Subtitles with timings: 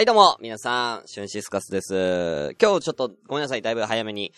[0.00, 2.56] はい、どうも、皆さん、シュンシスカスです。
[2.58, 4.32] 今日ちょっとごめんなさい、だいぶ早めに。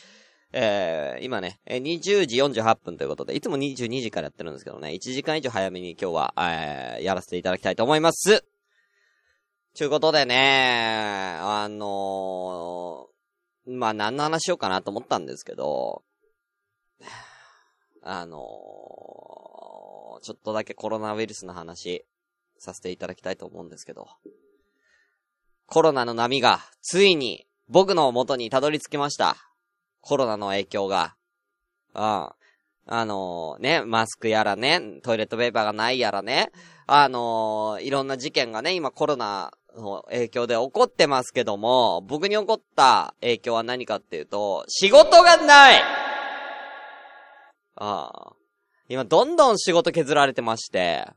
[0.52, 8.44] えー、今ね、20時48分ということで、いつも22時からやってるんですけどね、1時間以上早めに今日は、えー、やらせていただきたいと思います。
[9.74, 16.02] ちゅうことでね、あのー、まあ、何の話しようかなと思ったんですけど、
[18.02, 18.40] あのー、
[20.22, 22.04] ちょっとだけコロナウイルスの話、
[22.58, 24.08] させていただきたいと思うんですけど、
[25.72, 29.36] コロナの波が、ついに、僕の元にたどり着きました。
[30.02, 31.14] コロナの影響が。
[31.94, 32.02] うん。
[32.02, 32.34] あ
[32.86, 36.50] のーね、マスクやらね、トイレットペーパーがないやらね、
[36.86, 45.80] あのーいろんな事件がね、今コロナの影響で起こってますけども、僕に起こった影響は何かっていうと、仕事がない
[47.76, 48.32] ああ。
[48.90, 51.08] 今どんどん仕事削られてまして、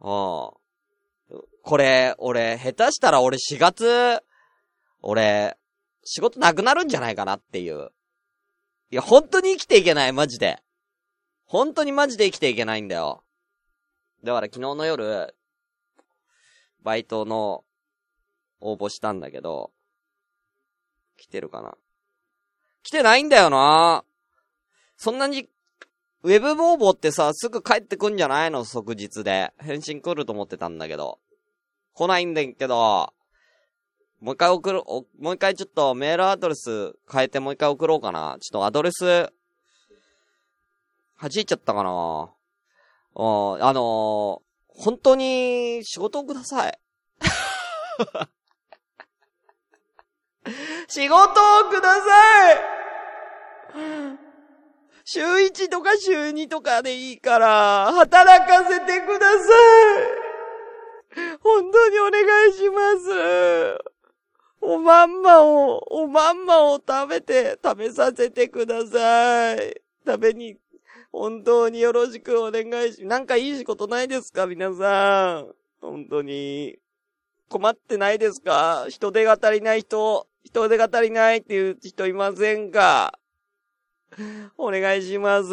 [0.00, 0.50] うん。
[1.62, 4.22] これ、俺、下手したら俺4月、
[5.00, 5.56] 俺、
[6.04, 7.90] 仕事なくなるんじゃないかなっていう。
[8.90, 10.62] いや、本当に生きていけない、マジで。
[11.44, 13.24] 本当にマジで生きていけないんだよ。
[14.22, 15.36] だから昨日の夜、
[16.82, 17.64] バイトの
[18.60, 19.72] 応募したんだけど、
[21.16, 21.76] 来てるかな
[22.82, 24.04] 来てないんだよな
[24.96, 25.48] そんなに、
[26.26, 28.64] ウェブ応募ってさ、すぐ帰ってくんじゃないの？
[28.64, 29.52] 即日で。
[29.60, 31.20] 返信来ると思ってたんだけど。
[31.94, 33.14] 来ないんだけど、
[34.20, 38.38] もう一回送る、おもう一回ちょっとメールアドレス変えてもう一回送ろうかな。
[38.40, 39.30] ちょっとアドレス、弾
[41.30, 42.32] いちゃったかな。
[43.14, 44.46] うん、あのー
[44.78, 46.78] 本当に仕事をください。
[50.88, 51.22] 仕事を
[51.70, 52.56] ください
[55.08, 59.38] 週1とか週2とかでいいから、働かせてくださ
[61.14, 63.78] い本当にお願いします。
[64.60, 69.80] おまんまを、おまんまを食べて、食べさせてください。
[70.04, 70.56] 食べに、
[71.12, 75.54] 本当によろしくお願いし、なんかいい仕事ないですか皆さん。
[75.80, 76.80] 本当に。
[77.48, 78.86] 困ってないですか？
[78.88, 83.16] 人手が足りない人、人手が足りないっていう人いませんか？
[84.56, 85.50] お願いします。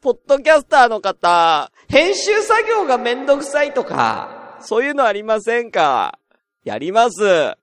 [0.00, 6.18] ポッドキャスターの方、編集作業がめんどくさいとか、そういうのありませんか？
[6.62, 7.56] やります。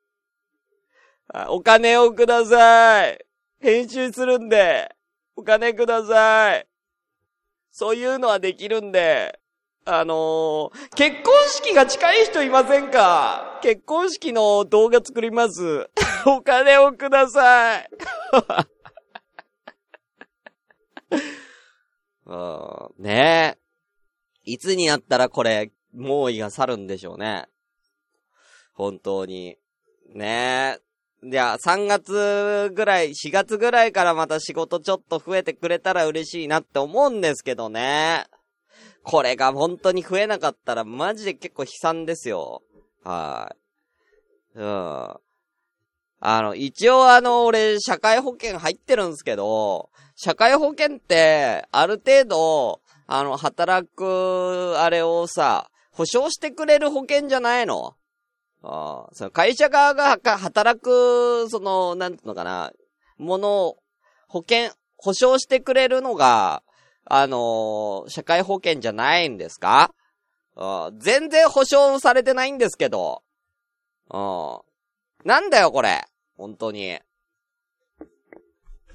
[1.48, 3.20] お金をください。
[3.60, 4.94] 編集するんで、
[5.36, 6.68] お金ください。
[7.72, 9.40] そういうのはできるんで、
[9.86, 13.60] あのー結婚式が近い人いませんか？
[13.62, 15.90] 結婚式の動画作ります。
[16.26, 17.90] お金をください。
[22.26, 24.52] うんねえ。
[24.52, 27.48] いつになったらこれ、猛威が去るんでしょうね。
[28.74, 29.58] 本当に。
[30.14, 30.78] ね
[31.24, 31.28] え。
[31.28, 38.26] いや、3月ぐらい、4月ぐらいからまた仕事ちょっと増えてくれたら嬉しいなって思うんですけどね。
[39.04, 42.64] これが本当に増えなかったらマジで結構悲惨ですよ。
[43.04, 43.56] は
[44.56, 44.60] い。
[44.60, 45.16] うん。
[46.24, 57.96] あの、一応あの、俺、社会保険入ってるんですけど、社会保険って、ある程度、あの、働く、あれをさ、保証してくれる保険じゃないの
[58.64, 62.72] あ、その会社側が働く、その、なんていうのかな、
[63.18, 63.76] もの、
[64.28, 66.62] 保険、保証してくれるのが、
[67.06, 69.92] あのー社会保険じゃないんですか？
[70.56, 73.24] あ全然保証されてないんですけど。
[74.10, 74.62] ああ
[75.26, 76.06] なんだよ、これ。
[76.42, 76.98] 本当に。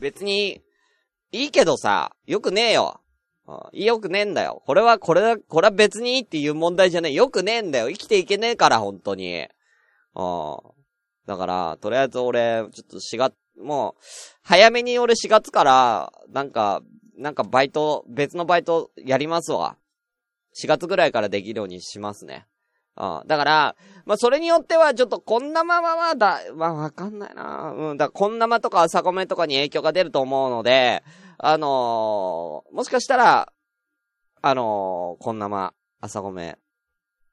[0.01, 0.63] 別に、
[1.31, 3.01] いいけどさ、よくねえよ。
[3.47, 4.65] ああよくねえんだよ。
[4.67, 7.13] これは、これは、これは別にいいっていう問題じゃねえ。
[7.13, 7.89] よくねえんだよ。
[7.89, 9.47] 生きていけねえから、本当に。
[10.15, 10.61] ああ。
[11.27, 14.03] だから、とりあえず俺、ちょっと4月、もう、
[14.43, 16.83] 早めに俺4月から、なんか、
[17.17, 19.79] なんかバイト、別のバイトやりますわ。
[20.61, 22.49] 4月ぐらいからできるようにしますね。
[22.97, 23.77] ああだから、
[24.07, 31.03] まあ、それによっては、ちょっと、こんなままはだ、まあ、わかんないなうん、だから、こんなまとか朝米とかに影響が出ると思うので、
[31.39, 33.53] あのーもしかしたら、
[34.43, 36.57] あのーこんなま、朝米、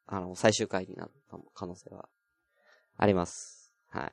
[0.07, 1.11] あの、最終回になる
[1.53, 2.09] 可能性は、
[2.97, 3.71] あります。
[3.89, 4.11] はい。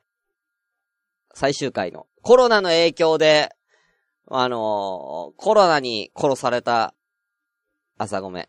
[1.35, 3.51] 最終回の、コロナの影響で、
[4.33, 6.95] あのコロナに殺された、
[7.99, 8.49] 朝米、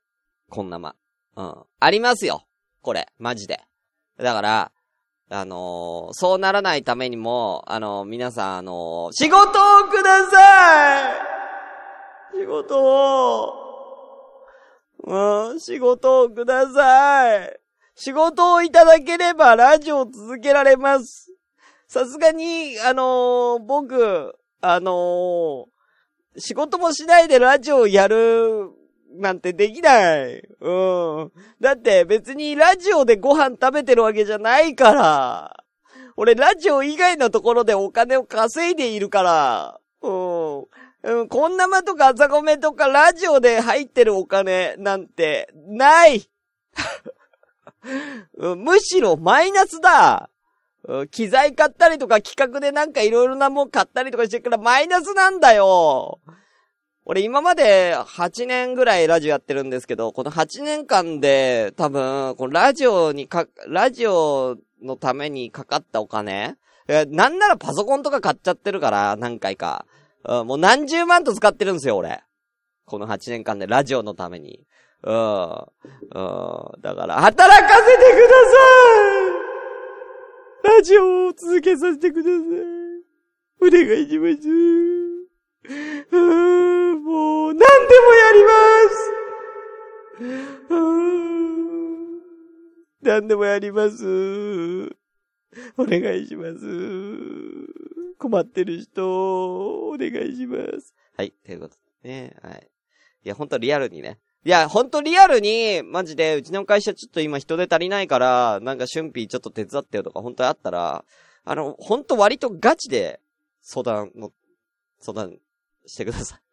[0.50, 0.95] こんなま。
[1.36, 1.56] うん。
[1.80, 2.45] ありますよ。
[2.81, 3.62] これ、マジで。
[4.18, 4.72] だから、
[5.33, 11.13] あのーそうならないためにも、あのー皆さん、あのー仕事をください
[12.39, 13.54] 仕事を、
[15.06, 17.60] うん、仕事をください
[17.95, 21.31] 仕事をいただければラジオを続けられます。
[21.88, 25.68] さすがに、あの、僕、あの、
[26.38, 28.69] 仕事もしないでラジオをやる
[29.13, 30.47] なんてできない。
[30.59, 31.31] うん。
[31.59, 35.63] だって別にラジオでご飯食べてるわけじゃないから。
[36.17, 39.79] 俺ラジオ以外のところでお金を稼いでいるから。
[40.01, 40.65] うん。
[41.03, 46.29] うん、こんなまとか朝米とかラジオで入ってるお金なんてない
[48.37, 50.29] うん、むしろマイナスだ、
[51.09, 56.19] 機材買ったりとか企画でなんかいろいろなもん買ったりとかしてるからマイナスなんだよ
[57.06, 66.57] 俺今まで8年ぐらいラジオやってるんですけど、この8年間で多分、このラジオにか、ラジオのためにかかったお金
[66.88, 69.86] え、なんならパソコンとか買っちゃってるから、何回か。
[70.24, 72.21] うん、もう何十万と使ってるんですよ、俺。
[72.86, 74.65] この8年間でラジオのために。
[75.04, 75.13] うん。
[75.13, 75.62] うん。
[76.81, 78.36] だから、働かせてくだ
[80.63, 82.39] さいラジオを続けさせてください。
[83.63, 84.47] お願いします。
[87.11, 87.65] もう、何で
[87.99, 89.11] もやります
[93.01, 94.95] 何でもやります。
[95.77, 96.59] お願いします。
[98.17, 100.95] 困ってる人、お願いします。
[101.17, 102.35] はい、ということでね。
[102.41, 102.69] はい。
[103.25, 104.17] いや、ほんとリアルにね。
[104.45, 111.03] いや、ほんとリアルに、マジで、うちの会社ちょっと今人手足りないから、なんか春辟ちょっと手伝ってよとか、本当にあったら、
[111.43, 113.19] あの、ほんと割とガチで、
[113.61, 114.31] 相談の、
[114.99, 115.37] 相談
[115.85, 116.50] してください。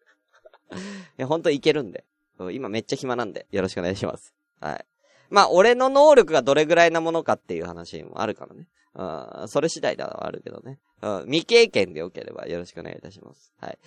[0.72, 0.76] い
[1.16, 2.04] や、ほんといけるんで。
[2.52, 4.34] 今めっちゃ暇なんで、よろしくお願いします。
[4.60, 4.86] はい。
[5.30, 8.66] まあ、俺の能力がどれぐらいなものかっていう話もあるからね。
[8.94, 10.78] うん、それ次第ではあるけどね。
[11.02, 13.52] うん、未経験でよければよろしくお願いいたします。
[13.60, 13.78] はい。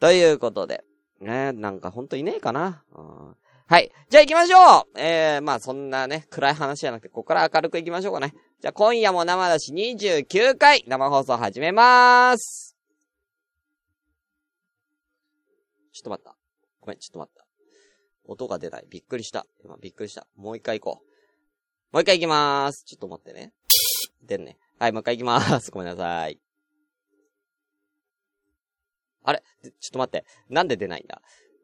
[0.00, 0.84] ということで。
[1.20, 2.82] ね、なんかほんといねえかな。
[2.94, 3.36] うん、
[3.66, 3.92] はい。
[4.10, 8.34] じゃあ行きましょうえー、まあそんなね、暗い話じゃなくて、ここから明るく行きましょうかね。
[8.60, 12.71] じゃあ今夜も生だし29回生放送始めまーす。
[15.92, 16.36] ちょっと待った。
[16.80, 17.46] ごめん、ちょっと待った。
[18.24, 18.86] 音が出ない。
[18.88, 19.46] びっくりした。
[19.64, 20.26] 今、びっくりした。
[20.36, 21.06] もう一回行こう。
[21.92, 22.84] もう一回行きまーす。
[22.84, 23.52] ちょっと待ってね。
[24.22, 24.58] 出んね。
[24.78, 25.70] はい、もう一回行きまーす。
[25.70, 26.40] ごめんなさい。
[29.24, 29.42] あれ？
[29.62, 30.24] ちょっと待って。
[30.48, 31.20] なんで出ないんだ？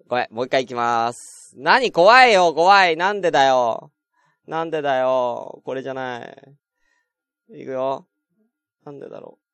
[0.06, 1.54] ごめん、もう一回行きまーす。
[1.56, 1.90] 何？
[1.90, 2.96] 怖いよ、怖い。
[2.96, 3.92] なんでだよ。
[4.46, 5.60] なんでだよ。
[5.64, 7.60] これじゃない。
[7.60, 8.06] いくよ。
[8.84, 9.47] なんでだろう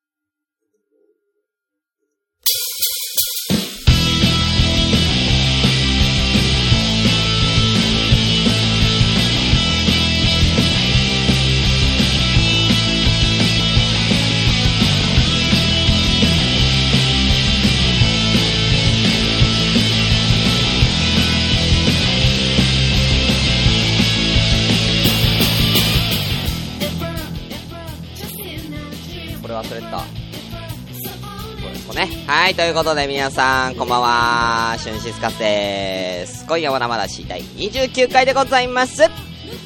[29.55, 29.99] 忘れた。
[29.99, 32.09] そうですかね。
[32.27, 34.75] はい、ということで皆さん、こんばんは。
[34.77, 36.45] シュンシスカスです。
[36.45, 39.03] 今夜は生だし第29回でございます。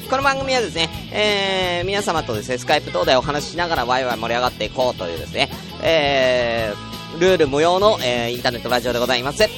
[0.08, 5.48] この番組はですね、えー、皆様とですね、スカイプ等でお話ししながらワイワイ盛り上がっていこうというですね、
[5.82, 9.48] えー、ルール無用の、えー、インターネットラジオでございます。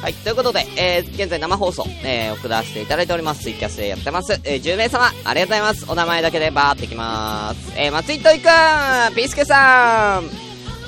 [0.00, 0.14] はい。
[0.14, 3.42] ということで、えー、現在生放送、えー、送らせていただいております。
[3.42, 4.32] ツイキャスでやってます。
[4.44, 5.86] えー、10名様、ありがとうございます。
[5.88, 7.72] お名前だけでバーってきまーす。
[7.76, 10.30] えー、松井といくん、ピースケさん、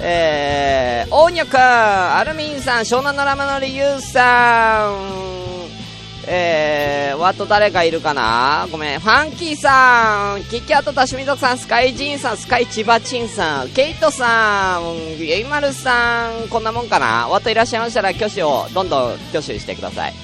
[0.00, 5.79] えー、大ニョくん、アルミンさん、湘南のラムのリユーさん、
[6.26, 8.68] えー、ワット誰かいるかな？
[8.70, 9.00] ごめん。
[9.00, 17.26] ファンキーさん、キキャットタシミドさん、スカイジンさん、スカイチバチンさん、ケイトさん、ゆいまるさん、こんなもんかな？
[17.28, 20.14] ワットいらっしゃいましたら挙手をどんどん挙手してください。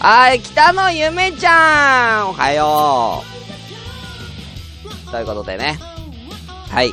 [0.00, 3.22] はい、北野ゆめちゃん、おはよ
[5.08, 5.10] う。
[5.12, 5.78] ということでね。
[6.68, 6.92] はい。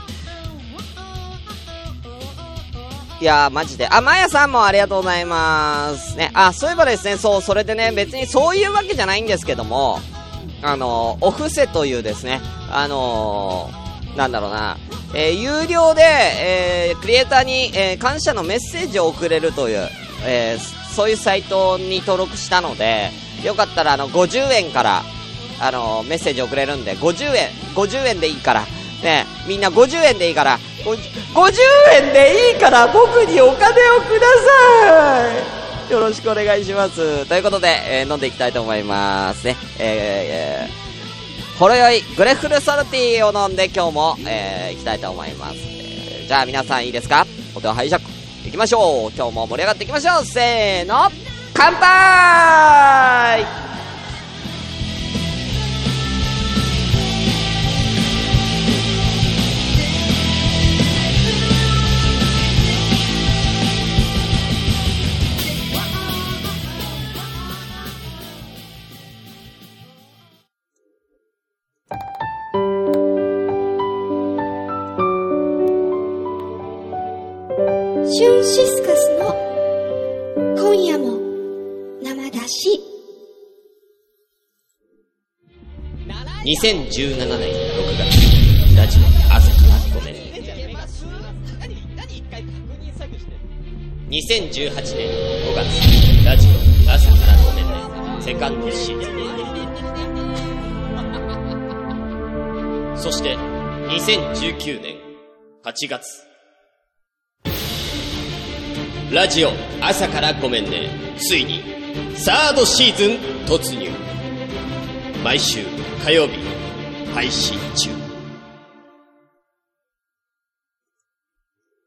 [3.21, 3.87] いやー、マジで。
[3.87, 6.17] あ、まやさんもありがとうございます。
[6.17, 9.99] ね、あ、そういえばですね、そう、それでね、別にそういうわけじゃないんですけども、
[10.63, 14.75] あの、お布施というですね、あのー、なんだろうな、
[15.13, 19.87] えー、有料で、えー、クリエイターに、えー、感謝のメッセージを送れるという、
[20.25, 23.11] えー、そういうサイトに登録したので、
[23.43, 25.03] よかったら、あの、50円から、
[25.59, 28.65] あのー、メッセージ送れるんで、50円、50円でいいから、
[29.03, 35.31] ね、みんな50円でいいから、50円でいいから僕にお金をくださ
[35.89, 37.25] いよろしくお願いします。
[37.27, 39.57] ということで、えー、飲んでいきたいと思いますね。
[39.77, 45.55] えー、えー、ほろ酔いグレフルソルティを飲んで今日も、えー、いきたいと思います。
[45.57, 47.25] えー、じゃあ皆さんいいですか？
[47.55, 48.01] お手を拝借。
[48.45, 51.09] 行きましょう今日も盛り上がっていきましょうせーの
[51.53, 53.70] 乾杯
[86.51, 89.03] 2017年6月、ラジオ
[89.33, 90.19] 朝からごめんね。
[94.09, 95.07] 2018年
[95.47, 95.63] 5月、
[96.25, 96.51] ラジオ
[96.91, 97.71] 朝からごめんね。
[98.19, 99.07] セカンドシーズ
[102.97, 102.97] ン。
[102.97, 104.97] そして、2019年
[105.63, 106.27] 8月。
[109.13, 110.89] ラジオ朝からごめんね。
[111.17, 111.63] ついに、
[112.17, 113.11] サードシーズン。
[113.45, 113.89] 突入。
[115.23, 115.59] 毎週
[116.03, 116.39] 火曜日
[117.13, 117.91] 配信中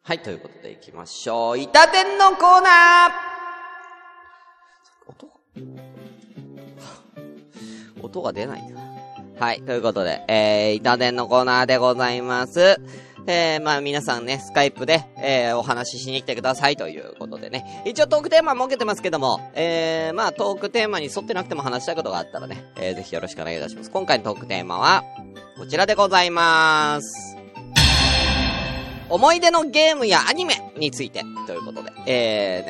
[0.02, 1.58] はい、ということでいきましょう。
[1.58, 3.24] 板伝のコーナー
[5.08, 5.30] 音
[8.00, 8.80] 音が出ないな。
[9.40, 12.80] はい、ということで、えー、板伝のコーナーでございます。
[13.26, 17.82] えー、まあ皆さんね、スカイプで、えー、お話ししに来てくださいということでね。
[17.86, 23.90] 一応トークテーマ設けてますけども、えー、まあトークテーマに沿ってなくても話したいことがあったらね、えー、ぜひよろしくお願いいたします。
[23.90, 25.04] 今回のトークテーマは、
[25.56, 27.36] こちらでございます。
[29.08, 31.92] 思い出のゲームやアニメについて、ということで。
[32.06, 32.66] えー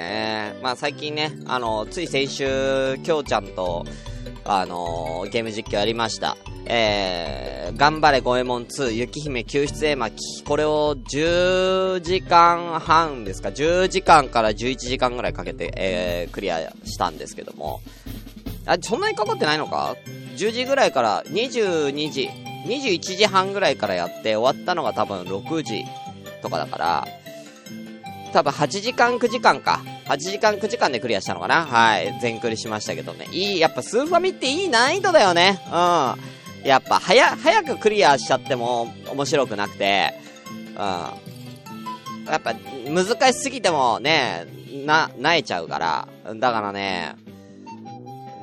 [0.55, 3.85] ね、まあ最近ね、あの、つい先週、きょうちゃんと、
[4.45, 6.37] あのーゲーム実況やりました。
[6.67, 10.45] えー、頑張れゴエモン2、雪姫救出絵巻。
[10.45, 17.81] これを10時間半ですか ?10 時間から11時間ぐらいかけて、えー、クリアしたんですけども。
[18.67, 19.97] あ、そんなにかかってないのか
[20.37, 22.31] ?10 時ぐらいから22時、
[22.67, 25.85] 21時半ぐらいからやって終わったのが多分6時
[26.43, 27.09] とかだから、
[28.33, 29.81] 多分8時間9時間か。
[30.07, 31.65] 8時間9時間でクリアしたのかな？
[31.65, 32.19] はい。
[32.21, 33.27] 全クリしましたけどね。
[33.33, 35.61] いい、やっぱスーファミっていい難易度だよね。
[35.67, 36.15] うん。
[36.67, 40.15] やっぱ、早、早くクリアしちゃっても面白くなくて、
[40.71, 40.77] うん。
[40.77, 41.11] や
[42.37, 42.55] っぱ、
[42.89, 44.47] 難しすぎてもね、
[44.87, 46.09] な、萎えちゃうから。
[46.37, 47.17] だからね、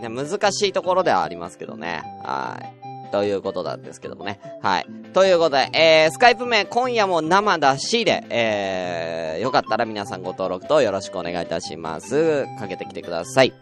[0.01, 2.03] ね、難しいところではありますけどね。
[2.24, 2.80] はい。
[3.12, 4.39] ということなんですけどもね。
[4.62, 4.88] はい。
[5.13, 12.46] ということで、えー、スカイプ名今夜も生だしで、えー、よかったら皆さんご登録とよろしくお願いいたします。
[12.60, 13.53] かけてきてください。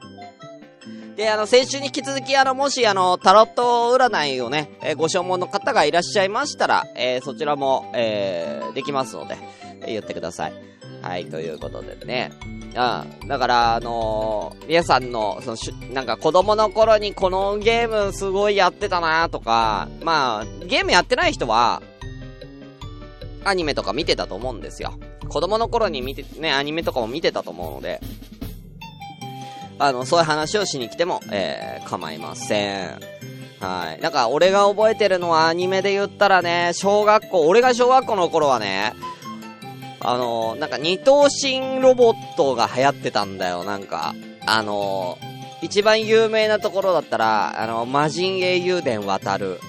[1.16, 9.38] で、あの、先週に引き続き、あの、もし、あの、タロット占いをね、えーご所望の方がいらっしゃいましたら、えーそちらも、えーできますので、
[9.86, 10.79] 言ってください。
[11.02, 12.32] はい、ということでね。
[12.44, 13.28] うん。
[13.28, 15.58] だから、あのー皆さんの、その、
[15.94, 21.82] なんか子供の頃にこのゲームすごいやってたなとか、まあ、ゲームやってない人は、
[23.44, 24.94] アニメとか見てたと思うんですよ。
[25.30, 28.02] 子供の頃に見て、ね、アニメとかも見てたと思うので、
[29.80, 33.00] あの、そういう話をしに来ても、えー、構いません。
[33.60, 34.02] はい。
[34.02, 38.94] なんか、俺が覚えてるのはアニメで言ったらね、小学校、俺が小学校の頃はね、
[40.02, 44.16] あのなんか二頭身ロボットが流行ってたんだよ、なんか。
[44.46, 45.18] あの
[45.62, 49.60] 一番有名なところだったら、あの、魔人英雄伝渡る。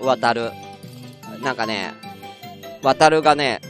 [0.00, 0.50] うん、渡る。
[1.42, 1.92] なんかね、
[2.82, 3.60] 渡るがね、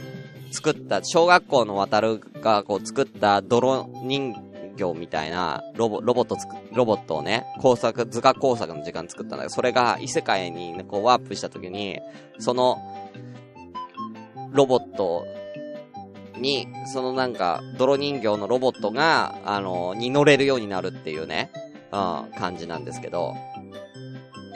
[0.51, 4.33] 作った、小学校の渡るがこう作った泥人
[4.77, 11.99] 形みたいなロボ、ロボットつく、ロボットをね、工作、図画工作の時間作ったんだけど、それが異世界に、こうワープした時に、
[12.39, 12.79] その、
[14.51, 15.25] ロボット
[16.41, 21.51] に、そのなんか、泥人形のロボットが、あの、に乗れるようになるっていうね、
[21.91, 23.35] うん、感じなんですけど、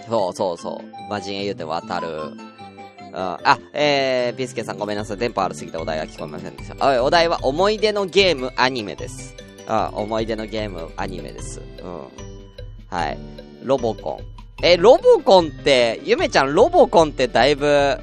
[0.09, 2.07] そうそうそう、魔人英雄って渡る。
[2.07, 5.17] うん、あ、えー、ピースケさんごめんなさい。
[5.17, 7.03] 電波悪すぎてお題が聞こえませんでした。
[7.03, 9.35] お題は思い出のゲームアニメです。
[9.67, 11.61] あ、思い出のゲームアニメです。
[11.81, 12.01] うん。
[12.89, 13.17] はい。
[13.63, 14.35] ロボコン。
[14.63, 17.97] え、ロボコンって、ゆめちゃんロボコンってだいぶ、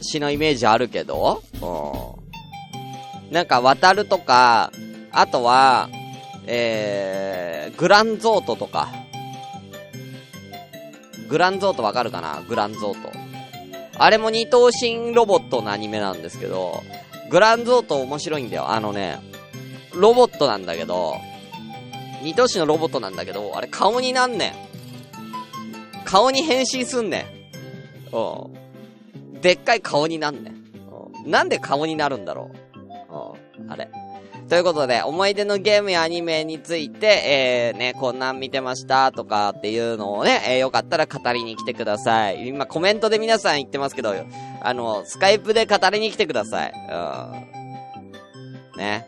[0.00, 3.32] 昔のイメージあるけどうん。
[3.32, 4.72] なんか、渡るとか、
[5.12, 5.88] あとは、
[6.46, 8.88] えー、グランゾートとか。
[11.28, 12.42] グランゾートわかるかな？
[12.48, 13.10] グランゾート。
[13.98, 16.82] あれも二頭身ロボットのアニメなんですけど、
[17.30, 18.70] グランゾート面白いんだよ。
[18.70, 19.20] あのね、
[19.94, 21.14] ロボットなんだけど、
[22.22, 24.54] 二頭身のロボットなんだけど、あれ顔になんねん。
[26.04, 27.26] 顔に変身すんね
[28.10, 28.16] ん。
[28.16, 28.18] う
[28.56, 28.59] ん。
[29.40, 31.30] でっかい顔になんねん。
[31.30, 33.62] なんで顔になるんだろう。
[33.62, 33.72] うん。
[33.72, 33.88] あれ。
[34.48, 42.48] ということで、思い出のゲームやアニメについて、えー、ね、こんなん見てましたとかっていうのをね、えー、よかったら語りに来てください。
[42.48, 44.12] 今コメントで皆さん言ってますけど、
[44.60, 46.72] あの、スカイプで語りに来てください。
[48.74, 48.78] うん。
[48.78, 49.06] ね。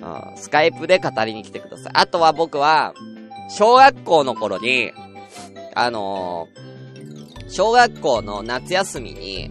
[0.00, 0.36] うん。
[0.38, 1.92] スカイプで語りに来てください。
[1.94, 2.94] あとは僕は、
[3.50, 4.92] 小学校の頃に、
[5.74, 6.71] あのー
[7.52, 9.50] 小学校の夏休みに、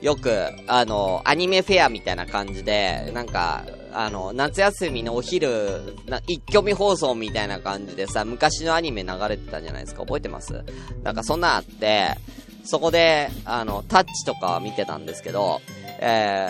[0.00, 10.64] よく、あの、アニメフェアみたいな感じで、なんか、あの、夏休みのお昼、な一挙見放送みたいな感じでさ、昔のアニメ流れてたじゃないですか覚えてます？
[11.02, 12.16] なんかそんなあって、
[12.64, 15.60] そこで、あの、タッチとかは見てたんですけど、
[16.00, 16.48] え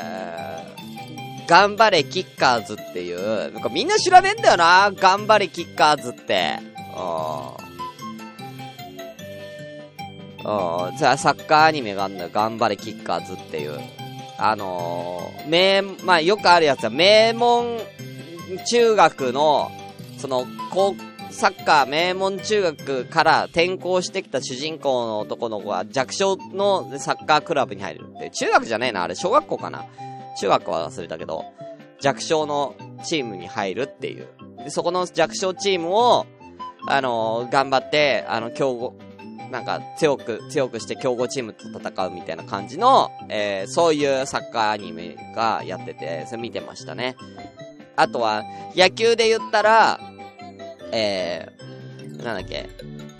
[1.44, 6.58] ー、頑張れキッカーズっていう、なんかみんな知らねえんだよな、頑張れキッカーズって。
[6.96, 7.00] う
[7.50, 7.53] ん。
[10.44, 12.30] サッカーアニメがあるんだよ。
[12.32, 13.80] 頑張れキッカーズっていう。
[14.38, 17.78] あのー、名、まあ、よくあるやつは、名門
[18.66, 19.70] 中学の、
[20.18, 20.94] その、高、
[21.30, 28.30] サッカー名門中学から転校してきた主人公の男の子が弱小のサッカークラブに入るって。
[28.30, 29.84] 中学じゃねえな、あれ小学校かな。
[30.38, 31.44] 中学校は忘れたけど、
[32.00, 32.74] 弱小の
[33.04, 34.28] チームに入るっていう。
[34.58, 36.26] で、そこの弱小チームを、
[36.86, 38.94] あのー、頑張って、あの、強豪、
[39.54, 47.14] なんか強く、強くして強豪チームと戦うみたいな感じの、えー、そういうサッカーアニメがやってて、それ見てましたね。
[47.94, 48.42] あとは、
[48.74, 50.00] 野球で言ったら、
[50.90, 52.68] えー、なんだっけ、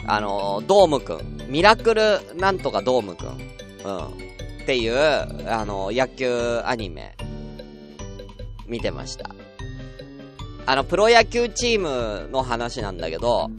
[0.08, 1.46] あの、ドームくん。
[1.48, 3.28] ミラクルなんとかドームくん。
[3.28, 4.06] うん。
[4.08, 7.14] っていう、あの、野球アニメ、
[8.66, 9.30] 見てました。
[10.66, 13.50] あの、プロ野球チームの話なんだけど、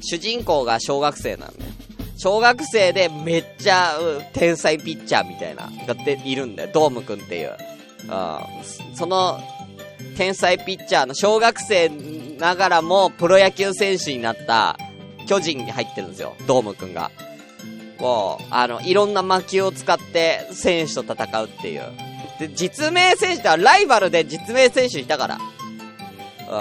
[0.00, 1.73] 主人公が小学生なんだよ。
[2.16, 3.98] 小学生でめっちゃ、
[4.32, 6.70] 天才ピッチャーみたいな、がっているんだよ。
[6.72, 7.56] ドームくんっていう。
[8.04, 8.96] うん。
[8.96, 9.40] その、
[10.16, 11.90] 天才ピッチャーの小学生
[12.38, 14.76] ながらもプロ野球選手になった
[15.26, 16.34] 巨人に入ってるんですよ。
[16.46, 17.10] ドームくんが。
[17.98, 21.82] もう、あの、いろんな薪を使って選手と戦うっていう。
[22.38, 25.38] で、実名選手ではライバルで実名選手いたから。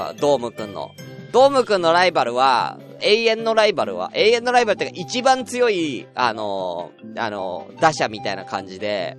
[0.09, 0.91] うん、ドームくんの。
[1.31, 9.17] ドームくんのライバルは、永遠のライバルは、永遠のライバルってか一番強い、あのー、あのー、打者みたいな感じで、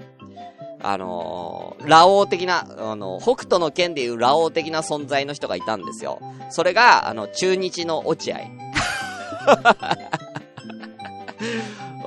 [0.81, 6.21] あのー、ラオウ的な、あの、北斗の剣でいうラオウ的な存在の人がいたんですよ。
[6.51, 8.39] それが、あの、中日の落合。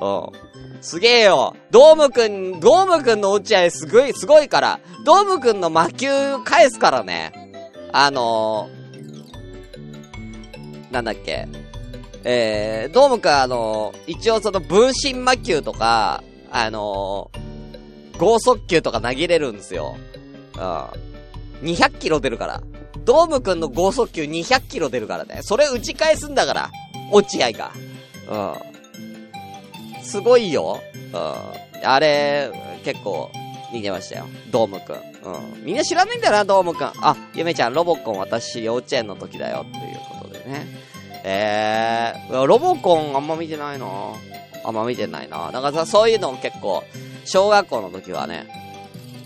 [0.00, 0.48] うん。
[0.80, 1.56] すげえよ。
[1.70, 4.80] ドームくん、ドームくんの落合すごい、すごいから。
[5.04, 6.08] ドームくんの魔球
[6.44, 7.32] 返すからね。
[7.92, 11.48] あのー、なんだっけ。
[12.24, 19.96] えー、ドームくんあの、一応その分身魔球とか、あのー、剛速球とか投げれるんですよ。
[20.54, 20.58] う
[21.66, 21.70] ん。
[21.70, 22.62] 200キロ出るから。
[23.04, 25.40] ドームくんの剛速球200キロ出るからね。
[25.42, 26.70] それ打ち返すんだから。
[27.12, 27.72] 落合が。
[28.30, 30.02] うん。
[30.02, 30.80] すごいよ。
[31.12, 31.88] うん。
[31.88, 32.50] あれ、
[32.84, 33.30] 結構、
[33.72, 34.26] 見てましたよ。
[34.50, 34.96] ドームくん。
[34.96, 35.64] うん。
[35.64, 36.92] みんな知らないんだな、ドームくん。
[37.00, 40.66] あ、ゆめちゃん、ロボコン私幼稚園の時だよっていうことでね。
[41.30, 43.86] えー、ロボコンあんま見てないな
[44.64, 46.82] あんま見てないなだからさ、そういうのも結構、
[47.26, 48.48] 小学校の時はね、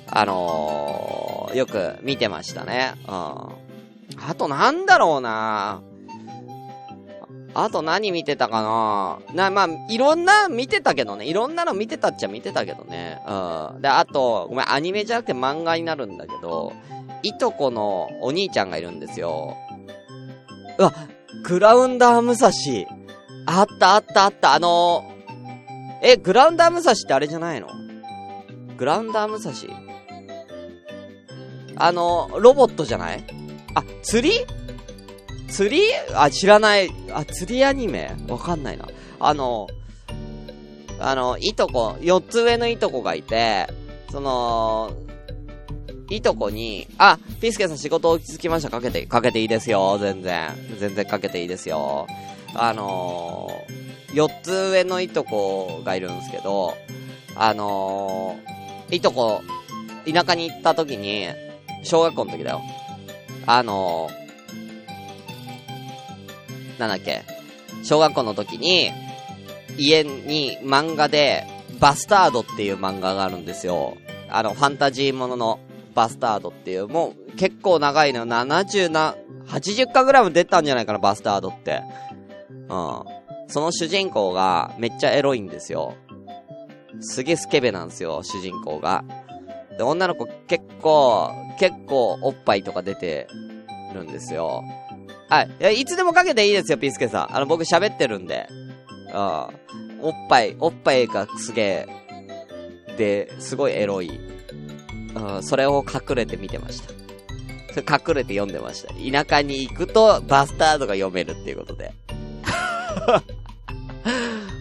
[0.09, 2.95] あのー、よく見てましたね。
[3.07, 3.13] うん。
[3.13, 3.55] あ
[4.37, 5.81] となんだろうな
[7.55, 11.27] あと何見てたかなな、まあ、いろんな見てたけどね。
[11.27, 13.21] いろんなの見てたっちゃ見てたけどね。
[13.29, 13.83] うん。
[13.83, 16.73] で、あと、ごめん、アニメじゃなくて漫画になるんだけど、
[17.23, 19.57] いとこのお兄ちゃんがいるんですよ。
[20.79, 20.93] うわ、
[21.45, 22.51] グラウンダー武蔵。
[23.47, 24.55] あったあったあった。
[24.55, 27.69] あのー、え、グラウンダー武蔵ってあれじゃないの？
[28.77, 29.53] グラウンダー武蔵？
[31.77, 33.25] あの、ロボットじゃない？
[33.75, 34.47] あ、釣り？
[35.49, 35.83] 釣り？
[36.15, 36.91] あ、知らない。
[37.13, 38.15] あ、釣りアニメ？
[38.29, 38.87] わかんないな。
[39.19, 39.67] あの、
[41.01, 43.69] あの、いとこ、4つ上のいとこがいて、
[44.11, 44.93] その、
[46.17, 48.71] いとこに、あ、ピースケさん仕事落ち着きました。
[48.71, 49.99] かけて、かけていいですよ。
[49.99, 50.51] 全然。
[50.79, 52.07] 全然かけていいですよ。
[52.55, 56.75] あのー、4つ上のいとこがいるんですけど、
[57.35, 59.43] あのー、いとこ、
[60.11, 61.29] 田舎に行った時に、
[61.83, 62.63] 小学校の時だよ。
[63.47, 67.23] あのー、なんだっけ、
[67.83, 68.91] 小学校の時に、
[69.79, 71.47] 家に漫画で、
[71.81, 73.97] バスタードっていう漫画があるんですよ。
[74.29, 75.61] あの、ファンタジーものの
[75.95, 81.83] バスタードっていう、もう結構長いの、70な、80巻ぐらいも出たんじゃないかな、バスタードって。
[82.51, 83.05] うん。
[83.49, 85.95] その主人公がめっちゃエロいんですよ。
[87.01, 89.05] すげえスケベなんですよ、主人公が。
[89.77, 93.27] で、女の子結構、結構おっぱいとか出て
[93.95, 94.63] るんですよ。
[95.29, 95.51] はい。
[95.61, 97.37] いや、いつでもかけていいですよ、ピースケさん。
[97.37, 98.49] あの、僕喋ってるんで。
[99.13, 99.19] うん。
[100.01, 101.87] おっぱい、おっぱいがすげえ、
[102.97, 104.21] で、すごいエロい。
[105.15, 106.93] うん、それを隠れて見てました。
[107.81, 108.93] 隠れて読んでました。
[108.95, 111.93] 田舎に行くと、バスタードが読めるっていうことで。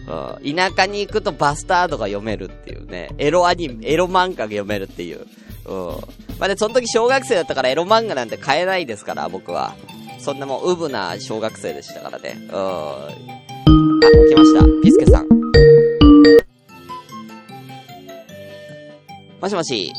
[0.08, 0.54] うん。
[0.56, 3.10] 田舎に行くとバスタードが読めるっていうね。
[3.18, 5.26] エロアニメ、エロ漫画が読めるっていう。
[5.66, 5.76] うん。
[6.38, 9.74] まあね、その時小学生だったからエロ漫画なんて買えないですから、僕は。
[10.18, 12.36] そんなもう、ウブな小学生でしたからね。
[12.48, 12.54] うん。
[12.54, 13.08] あ、
[14.28, 14.64] 来ました。
[14.82, 15.28] ピスケさん。
[19.40, 19.92] もしもし。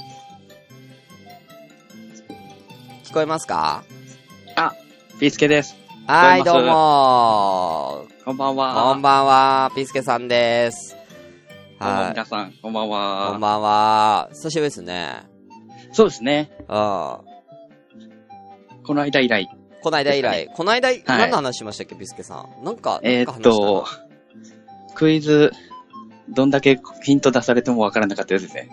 [3.13, 3.84] 聞こえますか？
[4.56, 4.73] あ、
[5.19, 5.76] ピースケです。
[6.08, 8.89] はい、どうもこんばんは。
[8.91, 10.97] こんばんは、ピスケさんです。
[11.78, 12.10] はい。
[12.10, 13.28] 皆さん、こんばんは。
[13.34, 14.30] こんばんは。
[14.32, 15.28] 久しぶりですね。
[15.91, 16.54] そうですね。
[16.62, 16.65] うん。
[16.65, 17.23] こ
[18.95, 19.47] の間以来。
[19.84, 20.49] こないだ以来。
[20.56, 22.65] こないだ、何の話しましたっけ、ピスケさん？
[22.65, 23.86] なんか、えーっと、
[24.95, 25.52] クイズ、
[26.30, 28.69] どんだけヒント出されてもわからなかったですね。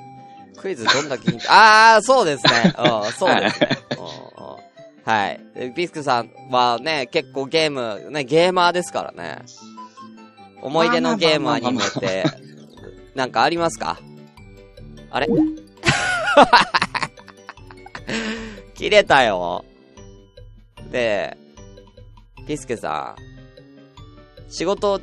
[0.56, 2.74] クイズどんだけヒント、あー、そうですね。
[2.78, 3.68] うん、そうですね。
[5.04, 5.40] はい。
[5.54, 9.42] でピスケさんはね、結構ゲーム、ね、ゲーマーですからね。
[10.62, 12.24] 思い出のゲームアニメって、
[13.14, 13.98] なんかありますか？
[15.10, 15.26] あれ？
[18.74, 19.64] 切れたよ。
[20.90, 21.36] で、
[22.46, 23.16] ピスケさ
[24.48, 25.00] ん、仕事、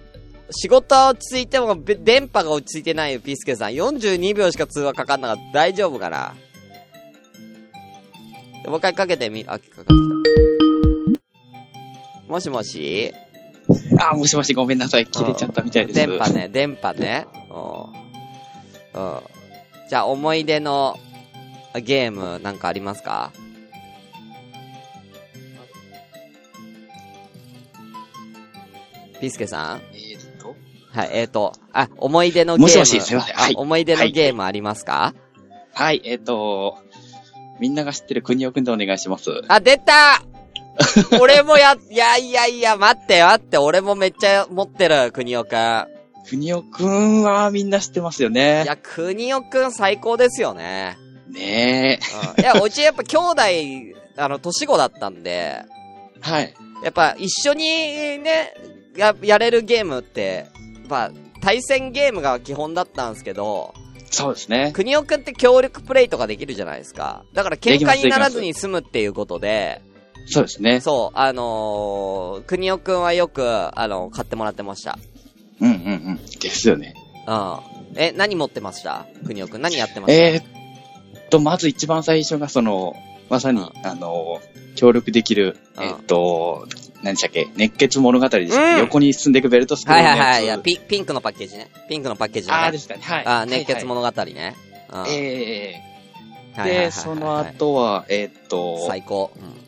[0.52, 3.70] 仕事は落ち着いても、べ電波が落ち着いてないよ、ピスケさん。
[3.72, 5.54] 42秒しか通話かかんなかった。
[5.54, 6.36] 大丈夫かな？
[8.68, 9.94] もう一回かけてみ、あ、かかってきた。
[12.28, 13.14] もしもし？
[14.00, 15.08] あ、もしもしごめんなさい。
[15.08, 15.96] 切れちゃったみたいです。
[16.00, 16.30] 電波。
[16.34, 17.26] ね、電波ね。
[18.94, 19.02] うん。
[19.02, 19.22] うん。
[19.90, 20.98] じゃあ、思い出の
[21.82, 23.32] ゲームなんかありますか？
[29.22, 29.82] ピスケさん？
[29.94, 30.56] えーっと、
[30.92, 32.64] はい、えっ、ー、と、あ、思い出のゲーム。
[32.64, 35.16] もしもしすいませんはいあ思い出のゲームありますか、
[35.74, 36.78] はい、えーっと、
[37.60, 39.42] みんなが知ってる国尾くんでお願いします。
[39.48, 40.22] あ、出た
[41.20, 45.88] 俺もや、いやいやいや、待って待って、俺もめっちゃ持ってる、国尾くん。
[46.30, 48.68] 国尾くんはみんな知ってますよねい。
[48.68, 50.98] や、国尾くん最高ですよね。
[51.30, 52.00] ね
[52.38, 52.44] うん。
[52.44, 53.42] いや、うちやっぱ兄弟、
[54.18, 55.66] あの、年子だったんで、え。
[56.22, 56.54] はい。
[56.84, 57.64] やっぱ一緒に
[58.20, 58.54] ね、
[58.96, 60.48] や、やれるゲームって、
[60.90, 63.74] まあ、対戦ゲームが基本だったんですけど、
[64.10, 64.72] そうですね。
[64.74, 67.24] 国尾くんって協力プレイとかできるじゃないですか。
[67.34, 69.82] だから喧嘩にならずに済むっていうことで、
[70.26, 70.82] そうですね。
[70.82, 74.98] そう、あのー、国尾くんはよく、あの、買ってもらってました。
[75.62, 75.76] うんうんう
[76.14, 76.20] ん。
[76.40, 76.96] ですよね。
[77.28, 77.60] うん。
[77.96, 79.06] え、何持ってました？
[79.26, 79.62] 国尾くん。
[79.62, 80.22] 何やってました？
[80.22, 82.94] えー、っと、まず一番最初がその、
[83.30, 84.42] まさに、あの、
[84.76, 86.68] 協力できる、うんえーっと、
[87.04, 87.48] 何でしたっけ？
[87.56, 90.18] 熱血物語です、うん横に進んでいくベルトスクールのやつ。
[90.18, 90.44] いはいはい。
[90.46, 91.70] いや、ピピンクのパッケージね。
[91.90, 92.64] ピンクのパッケージのね。
[92.64, 93.02] あーですかね。
[93.04, 93.26] はい。
[93.26, 94.56] あー熱血はい物語ね。
[94.92, 99.32] うんはいえー、はいはいはいはいで、その後は、えーっと、最高。
[99.36, 99.68] うん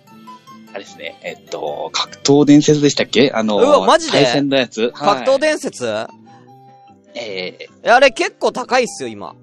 [0.72, 3.32] あれですね、えーっと、格闘伝説でしたっけ？
[3.34, 4.12] あの、うわマジで？
[4.12, 5.88] 対戦のやつ格闘で、伝説、
[7.16, 9.34] ええあれ結構高いっすよ、今。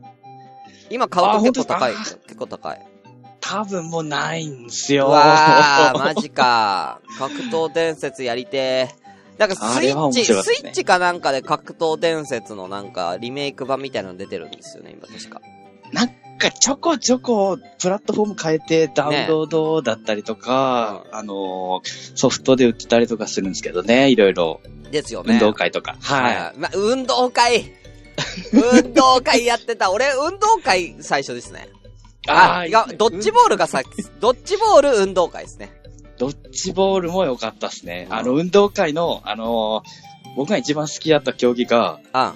[0.88, 1.94] 今買うとあ結構高い。
[1.94, 2.86] 結構高い。
[3.46, 5.08] ー、多分もうないんですうよ。
[5.08, 7.00] わー、マジか。
[7.18, 9.06] 格闘伝説やりてー。
[9.38, 15.42] なんかスイッチ、ねスイッチかなんかで格闘伝説のなんかリメイク版みたいなの出てるんですよね、今確か。
[15.92, 24.60] なんかちょこちょこプラットフォーム変えてダウンロードだったりとか、あのーソフトで売ってたりとかするんですけどね、いろいろ。
[24.90, 25.34] ですよね。
[25.34, 25.96] 運動会とか。
[26.00, 26.36] はい。
[26.36, 26.58] はい。
[26.58, 27.64] ま、運動会
[28.52, 29.90] 運動会やってた。
[29.90, 31.68] 俺、運動会最初ですね。
[32.28, 33.82] あ、ーいや、ドッジボールがさ、
[34.20, 35.72] ドッジボール運動会ですね。
[36.18, 38.06] ドッジボールも良かったですね。
[38.10, 42.34] うんあの、運動会の、あのー僕が一番好きだった競技が、あ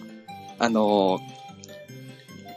[0.59, 1.21] あのー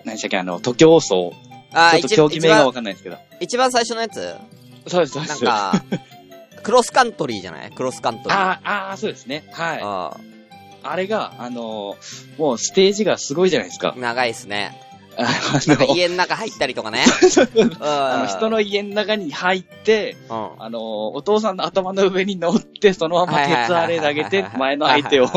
[0.06, 1.34] 何でしたっけ、あの、東京放送。
[1.74, 3.18] あちょっと競技名がわかんないですけど。
[3.40, 4.36] 一番最初のやつ？
[4.88, 5.44] そうです、そうです。
[5.44, 5.84] なんか、
[6.64, 7.72] クロスカントリーじゃない？
[7.72, 8.38] クロスカントリー。
[8.38, 9.44] あーあー、そうですね。
[9.52, 9.80] はい。
[9.82, 10.18] あ
[10.86, 14.00] あれが、あのーもうステージがすごいじゃないですかあ。
[14.00, 14.78] 長いっすね。
[15.18, 17.04] あなんかの、家の中入ったりとかね。
[17.80, 20.50] あの人の家の中に入って、うん。
[20.60, 25.30] あの、お父さんの頭の上に乗って、そのまま鉄あれ投げて、前の相手を。